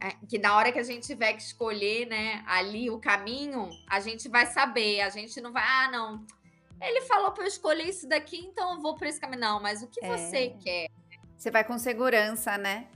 [0.00, 3.98] É, que na hora que a gente tiver que escolher, né, ali o caminho, a
[3.98, 5.00] gente vai saber.
[5.00, 6.24] A gente não vai, ah, não,
[6.80, 9.40] ele falou para eu escolher isso daqui, então eu vou para esse caminho.
[9.40, 10.16] Não, mas o que é.
[10.16, 10.86] você quer?
[11.36, 12.86] Você vai com segurança, né?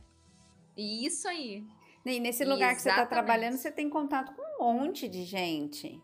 [0.77, 1.66] Isso aí.
[2.07, 6.01] E nesse lugar que você está trabalhando, você tem contato com um monte de gente,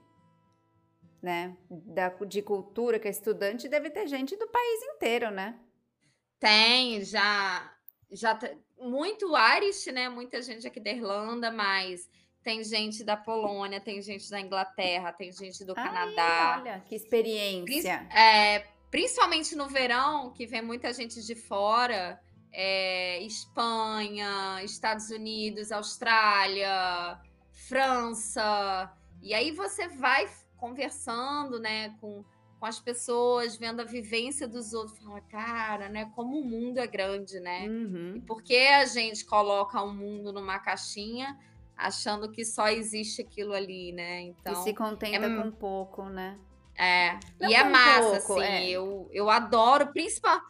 [1.26, 1.56] né?
[1.68, 5.58] Da, de cultura, que é estudante, deve ter gente do país inteiro, né?
[6.38, 7.74] Tem, já.
[8.12, 8.38] já
[8.78, 10.08] muito Irish, né?
[10.08, 12.08] Muita gente aqui da Irlanda, mas
[12.44, 16.58] tem gente da Polônia, tem gente da Inglaterra, tem gente do Ai, Canadá.
[16.60, 18.06] Olha, que experiência.
[18.14, 22.20] É, principalmente no verão, que vem muita gente de fora,
[22.52, 27.18] é, Espanha, Estados Unidos, Austrália,
[27.50, 28.92] França.
[29.20, 32.24] E aí você vai conversando, né, com,
[32.58, 36.86] com as pessoas, vendo a vivência dos outros, fala, cara, né, como o mundo é
[36.86, 37.66] grande, né?
[37.68, 38.14] Uhum.
[38.16, 41.38] E por que a gente coloca o mundo numa caixinha?
[41.76, 44.22] achando que só existe aquilo ali, né?
[44.22, 46.38] Então, e se contenta é, com pouco, né?
[46.74, 48.68] É, Não e é massa, pouco, assim, é.
[48.68, 50.40] Eu, eu adoro, principal...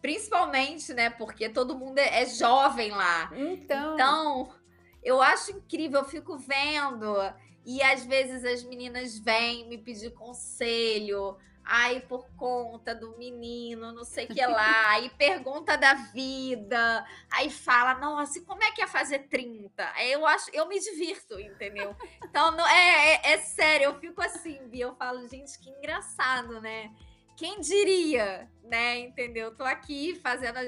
[0.00, 3.30] principalmente, né, porque todo mundo é, é jovem lá.
[3.34, 3.94] Então...
[3.94, 4.54] então,
[5.02, 7.16] eu acho incrível, eu fico vendo,
[7.64, 14.04] e às vezes as meninas vêm me pedir conselho, Aí, por conta do menino, não
[14.04, 18.82] sei o que lá, aí pergunta da vida, aí fala, nossa, e como é que
[18.82, 19.92] é fazer 30?
[20.00, 21.94] Eu acho, eu me divirto, entendeu?
[22.24, 26.60] Então, não, é, é, é sério, eu fico assim, Bia, eu falo, gente, que engraçado,
[26.60, 26.92] né?
[27.36, 28.98] Quem diria, né?
[28.98, 29.54] Entendeu?
[29.54, 30.58] Tô aqui fazendo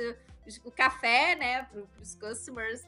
[0.65, 2.83] o café, né, para os customers,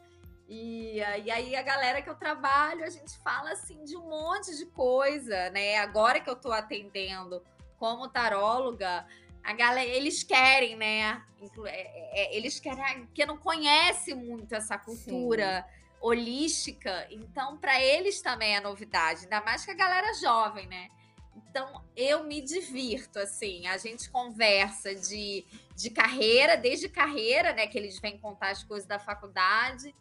[0.48, 4.56] e, e aí a galera que eu trabalho, a gente fala assim de um monte
[4.56, 5.76] de coisa, né?
[5.78, 7.42] Agora que eu tô atendendo
[7.78, 9.06] como taróloga,
[9.42, 11.22] a galera, eles querem, né?
[11.40, 15.96] É, é, é, eles querem, que não conhece muito essa cultura Sim.
[16.00, 20.88] holística, então para eles também é novidade, ainda mais que a galera jovem, né?
[21.36, 27.66] Então eu me divirto, assim, a gente conversa de, de carreira, desde carreira, né?
[27.66, 29.94] Que eles vêm contar as coisas da faculdade,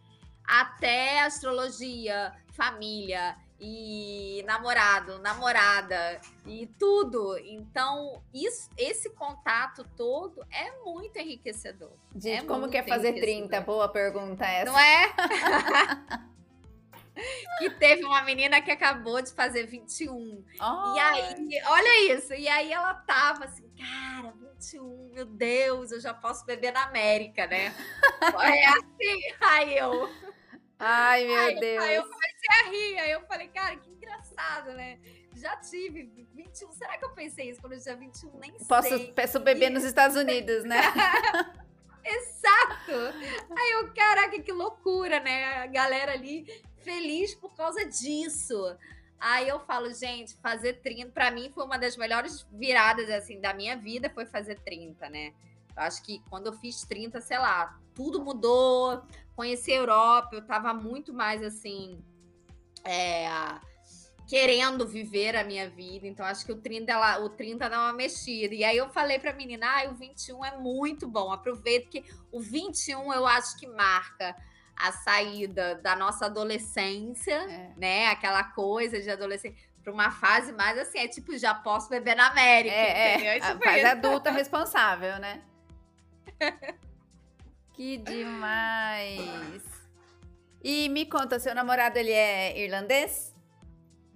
[0.48, 7.38] até astrologia, família e namorado, namorada e tudo.
[7.40, 11.94] Então, isso, esse contato todo é muito enriquecedor.
[12.16, 13.62] Gente, é como que é fazer 30?
[13.62, 14.72] Boa pergunta essa.
[14.72, 15.14] Não é?
[17.60, 20.44] que teve uma menina que acabou de fazer 21.
[20.60, 20.96] Oh.
[20.96, 22.34] E aí, olha isso.
[22.34, 27.48] E aí ela tava assim, cara, 21, meu Deus, eu já posso beber na América,
[27.48, 27.74] né?
[28.44, 29.22] é assim.
[29.42, 30.10] Aí eu.
[30.80, 31.84] Ai, meu aí, Deus.
[31.84, 33.00] Aí eu comecei a rir.
[33.00, 35.00] Aí eu falei, cara, que engraçado, né?
[35.36, 36.72] Já tive 21.
[36.74, 38.40] Será que eu pensei isso quando eu tinha 21?
[38.40, 39.14] Nem Posso, sei.
[39.14, 40.82] Posso beber nos Estados Unidos, né?
[42.04, 42.92] Exato!
[43.58, 45.64] Aí eu, caraca, que loucura, né?
[45.64, 46.46] A galera ali
[46.78, 48.78] feliz por causa disso.
[49.20, 53.54] Aí eu falo, gente, fazer 30, para mim foi uma das melhores viradas assim da
[53.54, 55.34] minha vida, foi fazer 30, né?
[55.76, 59.04] Eu acho que quando eu fiz 30, sei lá, tudo mudou,
[59.36, 62.04] conheci a Europa, eu tava muito mais assim,
[62.84, 63.28] é,
[64.28, 66.08] querendo viver a minha vida.
[66.08, 68.54] Então, acho que o 30, ela, o 30 dá uma mexida.
[68.54, 71.32] E aí eu falei pra menina, ah, o 21 é muito bom.
[71.32, 74.36] Aproveita que o 21 eu acho que marca
[74.76, 77.74] a saída da nossa adolescência, é.
[77.78, 78.08] né?
[78.08, 82.28] Aquela coisa de adolescente para uma fase mais assim, é tipo, já posso beber na
[82.28, 83.32] América, é, entendeu?
[83.34, 85.44] É, tipo a fase adulta responsável, né?
[87.76, 89.62] que demais!
[90.64, 93.36] E me conta, seu namorado, ele é irlandês?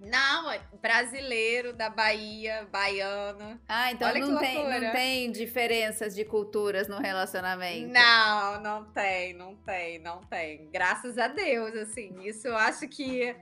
[0.00, 3.60] Não, é brasileiro da Bahia, baiano.
[3.68, 7.92] Ah, então não tem, não tem diferenças de culturas no relacionamento.
[7.92, 10.70] Não, não tem, não tem, não tem.
[10.70, 12.18] Graças a Deus, assim.
[12.24, 13.36] Isso eu acho que,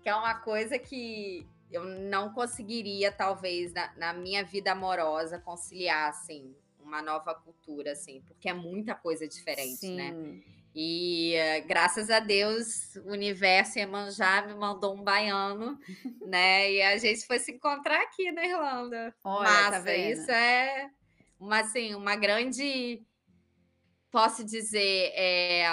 [0.00, 6.08] que é uma coisa que eu não conseguiria, talvez, na, na minha vida amorosa, conciliar,
[6.08, 6.56] assim,
[6.88, 10.10] uma nova cultura, assim, porque é muita coisa diferente, né?
[10.10, 10.16] Sim.
[10.16, 10.42] né?
[10.74, 15.78] E uh, graças a Deus, o universo Iemanjá me mandou um baiano,
[16.26, 16.72] né?
[16.72, 19.14] E a gente foi se encontrar aqui na Irlanda.
[19.24, 20.90] Olha, Massa, tá isso é
[21.38, 23.02] uma, assim, uma grande,
[24.10, 25.64] posso dizer, é,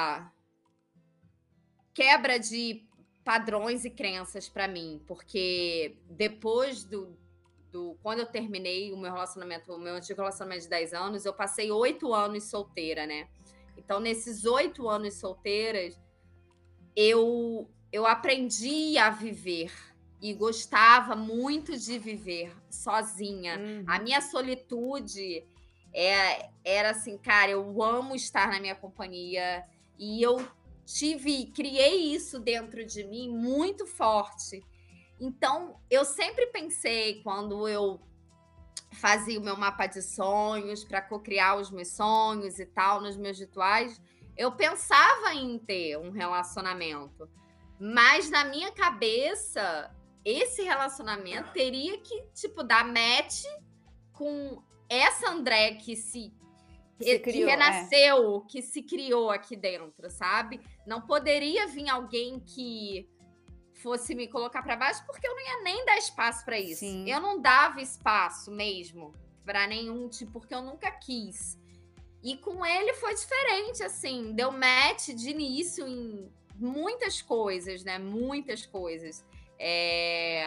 [1.94, 2.86] quebra de
[3.24, 7.18] padrões e crenças para mim, porque depois do,
[7.76, 11.34] do, quando eu terminei o meu relacionamento, o meu antigo relacionamento de 10 anos, eu
[11.34, 13.28] passei oito anos solteira, né?
[13.76, 16.00] Então, nesses oito anos solteiras,
[16.96, 19.74] eu, eu aprendi a viver
[20.22, 23.60] e gostava muito de viver sozinha.
[23.60, 23.84] Uhum.
[23.86, 25.46] A minha solitude
[25.94, 29.66] é, era assim, cara, eu amo estar na minha companhia
[30.00, 30.38] e eu
[30.86, 34.64] tive, criei isso dentro de mim muito forte.
[35.20, 38.02] Então, eu sempre pensei quando eu
[38.92, 43.40] fazia o meu mapa de sonhos para cocriar os meus sonhos e tal nos meus
[43.40, 44.02] rituais,
[44.38, 47.30] eu pensava em ter um relacionamento.
[47.80, 53.44] Mas na minha cabeça, esse relacionamento teria que, tipo, dar match
[54.14, 56.34] com essa André que se,
[56.98, 58.50] que criou, renasceu, é.
[58.50, 60.62] que se criou aqui dentro, sabe?
[60.86, 63.10] Não poderia vir alguém que
[63.86, 66.80] fosse me colocar para baixo, porque eu não ia nem dar espaço para isso.
[66.80, 67.08] Sim.
[67.08, 69.14] Eu não dava espaço mesmo
[69.46, 71.56] para nenhum tipo, porque eu nunca quis.
[72.24, 78.00] E com ele foi diferente, assim, deu match de início em muitas coisas, né?
[78.00, 79.24] Muitas coisas.
[79.60, 80.44] É...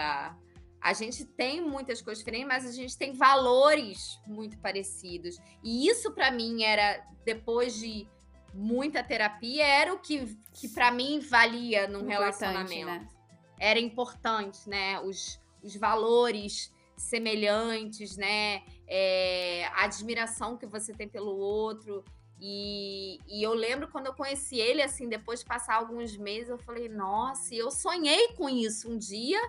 [0.81, 5.39] A gente tem muitas coisas diferentes, mas a gente tem valores muito parecidos.
[5.63, 8.09] E isso, para mim, era depois de
[8.53, 12.87] muita terapia, era o que, que para mim valia num Importante, relacionamento.
[12.87, 13.18] Né?
[13.59, 15.01] Era importante, né?
[15.01, 18.63] Os, os valores semelhantes, né?
[18.87, 22.05] É, a admiração que você tem pelo outro.
[22.41, 26.59] E, e, eu lembro quando eu conheci ele, assim, depois de passar alguns meses, eu
[26.59, 29.41] falei, nossa, eu sonhei com isso um dia,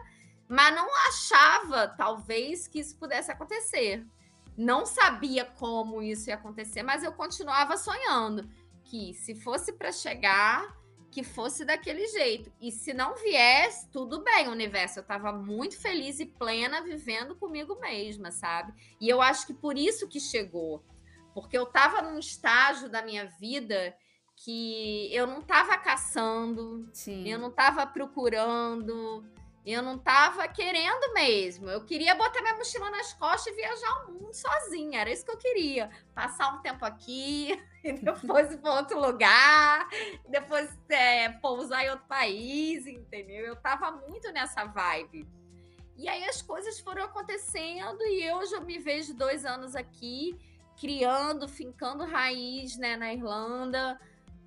[0.47, 4.03] mas não achava, talvez, que isso pudesse acontecer.
[4.57, 8.49] Não sabia como isso ia acontecer, mas eu continuava sonhando
[8.83, 10.75] que se fosse para chegar,
[11.11, 12.51] que fosse daquele jeito.
[12.61, 14.99] E se não viesse, tudo bem, universo.
[14.99, 18.73] Eu estava muito feliz e plena vivendo comigo mesma, sabe?
[18.99, 20.83] E eu acho que por isso que chegou.
[21.33, 23.95] Porque eu estava num estágio da minha vida
[24.35, 27.27] que eu não estava caçando, Sim.
[27.27, 29.25] eu não estava procurando,
[29.65, 31.69] Eu não tava querendo mesmo.
[31.69, 35.01] Eu queria botar minha mochila nas costas e viajar o mundo sozinha.
[35.01, 35.89] Era isso que eu queria.
[36.15, 39.87] Passar um tempo aqui, e depois ir para outro lugar,
[40.27, 43.45] depois é, pousar em outro país, entendeu?
[43.45, 45.27] Eu tava muito nessa vibe.
[45.97, 50.39] E aí as coisas foram acontecendo e eu já me vejo dois anos aqui,
[50.79, 53.99] criando, fincando raiz né, na Irlanda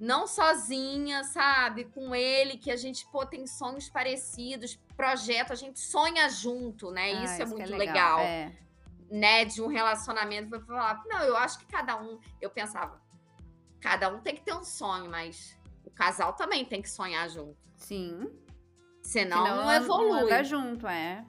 [0.03, 1.85] não sozinha, sabe?
[1.85, 7.13] Com ele, que a gente pô, tem sonhos parecidos, projeto, a gente sonha junto, né?
[7.13, 8.19] Ah, isso, é muito é legal.
[8.19, 8.21] legal.
[8.21, 8.53] É.
[9.09, 13.01] Né, de um relacionamento para falar, não, eu acho que cada um, eu pensava,
[13.79, 17.57] cada um tem que ter um sonho, mas o casal também tem que sonhar junto.
[17.77, 18.29] Sim.
[19.03, 20.09] Senão, Senão não evolui.
[20.09, 21.25] Não anda junto, é.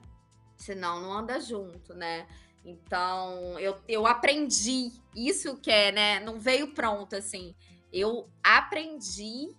[0.56, 2.26] Senão não anda junto, né?
[2.64, 6.20] Então, eu, eu aprendi isso que é, né?
[6.20, 7.54] Não veio pronto, assim
[7.94, 9.54] eu aprendi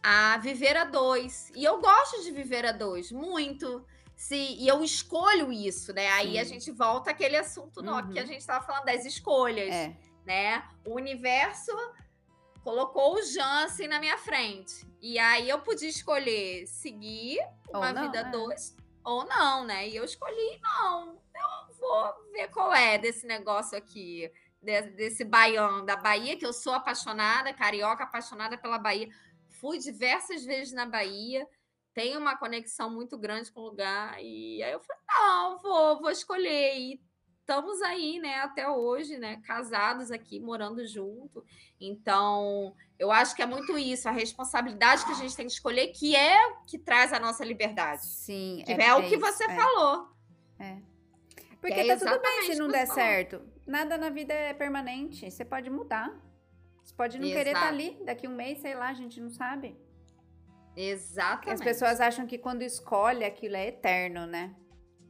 [0.00, 1.50] a viver a dois.
[1.54, 3.84] E eu gosto de viver a dois, muito.
[4.14, 6.08] Se, e eu escolho isso, né?
[6.12, 6.38] Aí Sim.
[6.38, 8.12] a gente volta àquele assunto uhum.
[8.12, 9.96] que a gente estava falando das escolhas, é.
[10.24, 10.64] né?
[10.86, 11.72] O universo
[12.62, 14.86] colocou o Jansen na minha frente.
[15.00, 18.30] E aí eu podia escolher seguir uma não, vida é.
[18.30, 19.88] dois ou não, né?
[19.88, 21.20] E eu escolhi não.
[21.34, 24.30] Eu vou ver qual é desse negócio aqui
[24.62, 29.08] desse baião da Bahia, que eu sou apaixonada, carioca, apaixonada pela Bahia.
[29.50, 31.46] Fui diversas vezes na Bahia,
[31.92, 34.22] tenho uma conexão muito grande com o lugar.
[34.22, 36.76] E aí eu falei, não, vou, vou escolher.
[36.76, 37.00] E
[37.40, 41.44] estamos aí, né, até hoje, né, casados aqui, morando junto.
[41.80, 45.88] Então, eu acho que é muito isso, a responsabilidade que a gente tem que escolher,
[45.88, 48.06] que é o que traz a nossa liberdade.
[48.06, 49.56] Sim, que é, é o que você é.
[49.56, 50.08] falou.
[50.58, 50.91] É.
[51.62, 53.40] Porque é tá tudo bem se não der certo.
[53.64, 55.30] Nada na vida é permanente.
[55.30, 56.12] Você pode mudar.
[56.82, 57.38] Você pode não Exato.
[57.38, 59.76] querer estar tá ali daqui um mês, sei lá, a gente não sabe.
[60.76, 61.52] Exatamente.
[61.52, 64.56] As pessoas acham que quando escolhe aquilo é eterno, né?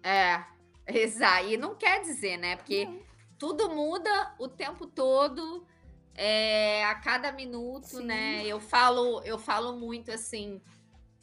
[0.02, 0.44] É,
[0.86, 1.48] exato.
[1.48, 2.56] E não quer dizer, né?
[2.56, 3.00] Porque não.
[3.38, 5.66] tudo muda o tempo todo,
[6.14, 8.04] é, a cada minuto, Sim.
[8.04, 8.44] né?
[8.44, 10.60] Eu falo, eu falo muito assim.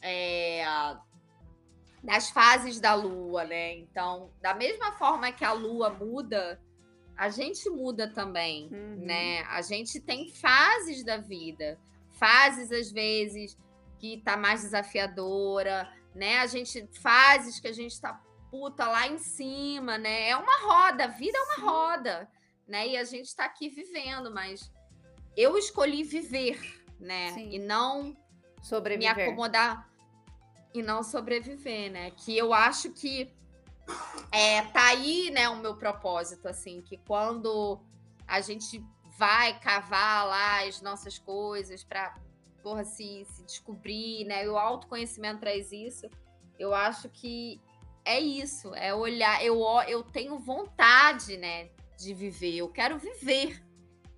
[0.02, 0.64] É,
[2.02, 3.74] das fases da lua, né?
[3.74, 6.60] Então, da mesma forma que a lua muda,
[7.16, 9.04] a gente muda também, uhum.
[9.04, 9.42] né?
[9.42, 11.78] A gente tem fases da vida,
[12.12, 13.56] fases às vezes
[13.98, 16.38] que tá mais desafiadora, né?
[16.38, 18.20] A gente fases que a gente tá
[18.50, 20.30] puta lá em cima, né?
[20.30, 22.30] É uma roda, a vida é uma roda,
[22.66, 22.88] né?
[22.88, 24.72] E a gente tá aqui vivendo, mas
[25.36, 27.32] eu escolhi viver, né?
[27.32, 27.50] Sim.
[27.52, 28.16] E não
[28.62, 29.16] Sobreviver.
[29.16, 29.89] me acomodar
[30.72, 32.10] e não sobreviver, né?
[32.12, 33.32] Que eu acho que
[34.30, 37.80] é, tá aí, né, o meu propósito, assim, que quando
[38.26, 38.84] a gente
[39.18, 42.14] vai cavar lá as nossas coisas para
[42.62, 44.44] porra, se, se descobrir, né?
[44.44, 46.08] E o autoconhecimento traz isso.
[46.58, 47.60] Eu acho que
[48.04, 49.44] é isso, é olhar.
[49.44, 52.56] Eu, eu tenho vontade, né, de viver.
[52.56, 53.62] Eu quero viver.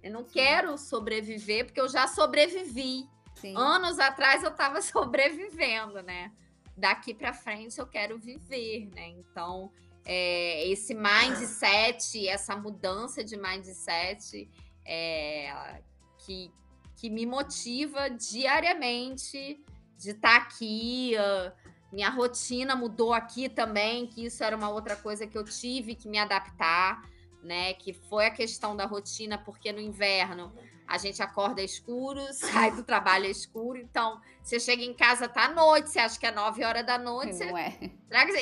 [0.02, 0.32] Eu não Sim.
[0.32, 3.08] quero sobreviver, porque eu já sobrevivi.
[3.36, 3.56] Sim.
[3.56, 6.32] Anos atrás eu estava sobrevivendo, né?
[6.76, 9.08] Daqui para frente eu quero viver, né?
[9.08, 9.70] Então,
[10.04, 14.48] é, esse mindset, essa mudança de mindset
[14.84, 15.80] é,
[16.18, 16.50] que,
[16.96, 19.64] que me motiva diariamente
[19.96, 21.14] de estar tá aqui.
[21.16, 25.94] Uh, minha rotina mudou aqui também, que isso era uma outra coisa que eu tive
[25.94, 27.02] que me adaptar,
[27.42, 27.74] né?
[27.74, 30.52] Que foi a questão da rotina, porque no inverno
[30.92, 35.48] a gente acorda escuro, sai do trabalho escuro, então você chega em casa, tá à
[35.48, 37.38] noite, você acha que é 9 horas da noite.
[37.46, 37.78] Não é.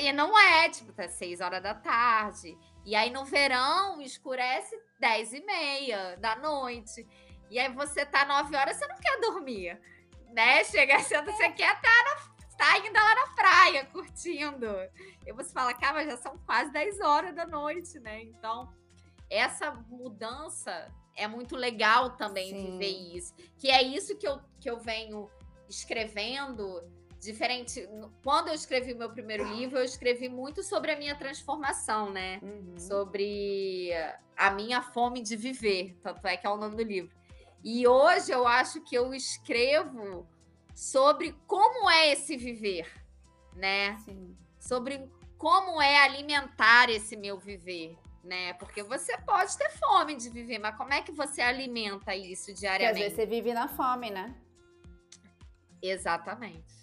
[0.00, 2.58] E não é, tipo, tá 6 horas da tarde.
[2.84, 7.06] E aí no verão escurece 10 e meia da noite.
[7.48, 9.80] E aí você tá 9 horas, você não quer dormir.
[10.32, 10.64] Né?
[10.64, 14.66] Chega sendo, você quer estar tá, na, tá ainda lá na praia, curtindo.
[15.24, 18.22] E você fala, cara, já são quase 10 horas da noite, né?
[18.22, 18.72] Então,
[19.28, 22.72] essa mudança é muito legal também Sim.
[22.72, 23.34] viver isso.
[23.58, 25.30] Que é isso que eu, que eu venho
[25.68, 26.82] escrevendo
[27.20, 27.88] diferente.
[28.24, 32.40] Quando eu escrevi o meu primeiro livro, eu escrevi muito sobre a minha transformação, né?
[32.42, 32.78] Uhum.
[32.78, 33.90] Sobre
[34.36, 37.14] a minha fome de viver, tanto é que é o nome do livro.
[37.62, 40.26] E hoje eu acho que eu escrevo
[40.74, 42.90] sobre como é esse viver,
[43.54, 43.98] né?
[43.98, 44.34] Sim.
[44.58, 45.06] Sobre
[45.36, 48.52] como é alimentar esse meu viver né?
[48.54, 52.92] Porque você pode ter fome de viver, mas como é que você alimenta isso diariamente?
[52.92, 54.34] Porque às vezes você vive na fome, né?
[55.82, 56.80] Exatamente.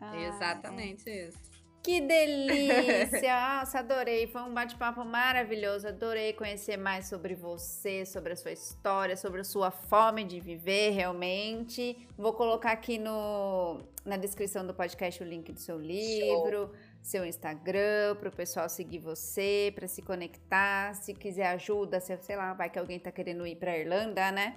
[0.00, 1.28] Ah, Exatamente é.
[1.28, 1.54] isso.
[1.82, 3.20] Que delícia!
[3.60, 4.26] Nossa, adorei.
[4.26, 5.86] Foi um bate-papo maravilhoso.
[5.86, 10.92] Adorei conhecer mais sobre você, sobre a sua história, sobre a sua fome de viver
[10.92, 12.08] realmente.
[12.16, 16.70] Vou colocar aqui no, na descrição do podcast o link do seu livro.
[16.72, 20.94] Show seu Instagram, para o pessoal seguir você, para se conectar.
[20.94, 24.56] Se quiser ajuda, sei lá, vai que alguém está querendo ir para Irlanda, né?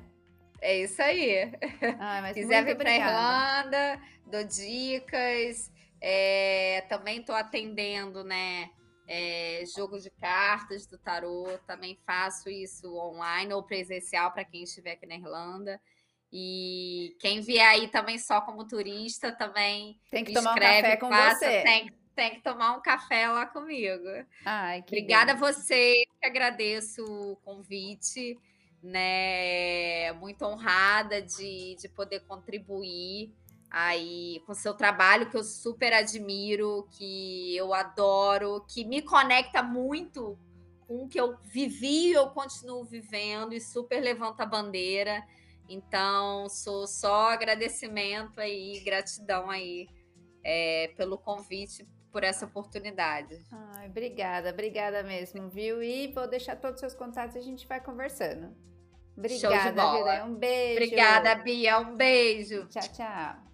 [0.62, 1.52] É isso aí.
[2.00, 5.70] Ah, quiser vir para Irlanda, dou dicas.
[6.00, 8.70] É, também estou atendendo, né?
[9.10, 14.93] É, jogo de cartas do tarô, também faço isso online ou presencial para quem estiver
[14.93, 15.80] aqui na Irlanda.
[16.32, 21.10] E quem vier aí também só como turista também tem que tomar um café com
[21.10, 21.64] passa, você.
[21.64, 24.03] Tem, tem, que tomar um café lá comigo.
[24.43, 28.36] Ai, Obrigada a você, agradeço o convite,
[28.82, 30.11] né?
[30.13, 33.32] Muito honrada de, de poder contribuir
[33.70, 40.39] aí com seu trabalho que eu super admiro, que eu adoro, que me conecta muito
[40.88, 45.24] com o que eu vivi e eu continuo vivendo e super levanta a bandeira.
[45.70, 49.88] Então, sou só agradecimento aí, gratidão aí
[50.50, 53.38] é, pelo convite, por essa oportunidade.
[53.52, 55.84] Ai, obrigada, obrigada mesmo, viu?
[55.84, 58.56] E vou deixar todos os seus contatos e a gente vai conversando.
[59.18, 60.26] Obrigada, Bia.
[60.26, 60.74] Um beijo.
[60.74, 61.80] Obrigada, Bia.
[61.80, 62.66] Um beijo.
[62.70, 63.48] Tchau, tchau.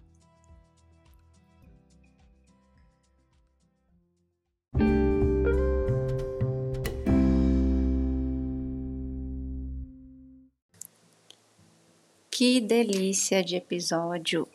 [12.30, 14.48] Que delícia de episódio!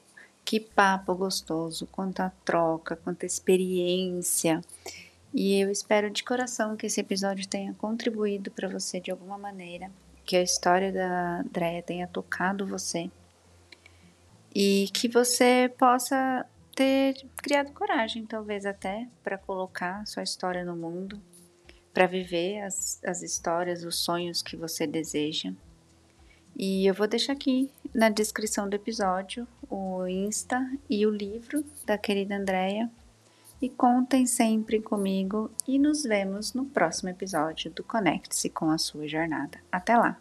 [0.50, 4.62] Que papo gostoso, quanta troca, quanta experiência.
[5.32, 9.92] E eu espero de coração que esse episódio tenha contribuído para você de alguma maneira,
[10.26, 13.12] que a história da Andrea tenha tocado você
[14.52, 16.44] e que você possa
[16.74, 21.22] ter criado coragem, talvez até, para colocar sua história no mundo,
[21.94, 25.54] para viver as, as histórias, os sonhos que você deseja.
[26.62, 31.98] E eu vou deixar aqui na descrição do episódio o Insta e o livro da
[31.98, 32.92] querida Andrea.
[33.62, 39.08] E contem sempre comigo e nos vemos no próximo episódio do Conecte-se com a sua
[39.08, 39.58] jornada.
[39.72, 40.20] Até lá!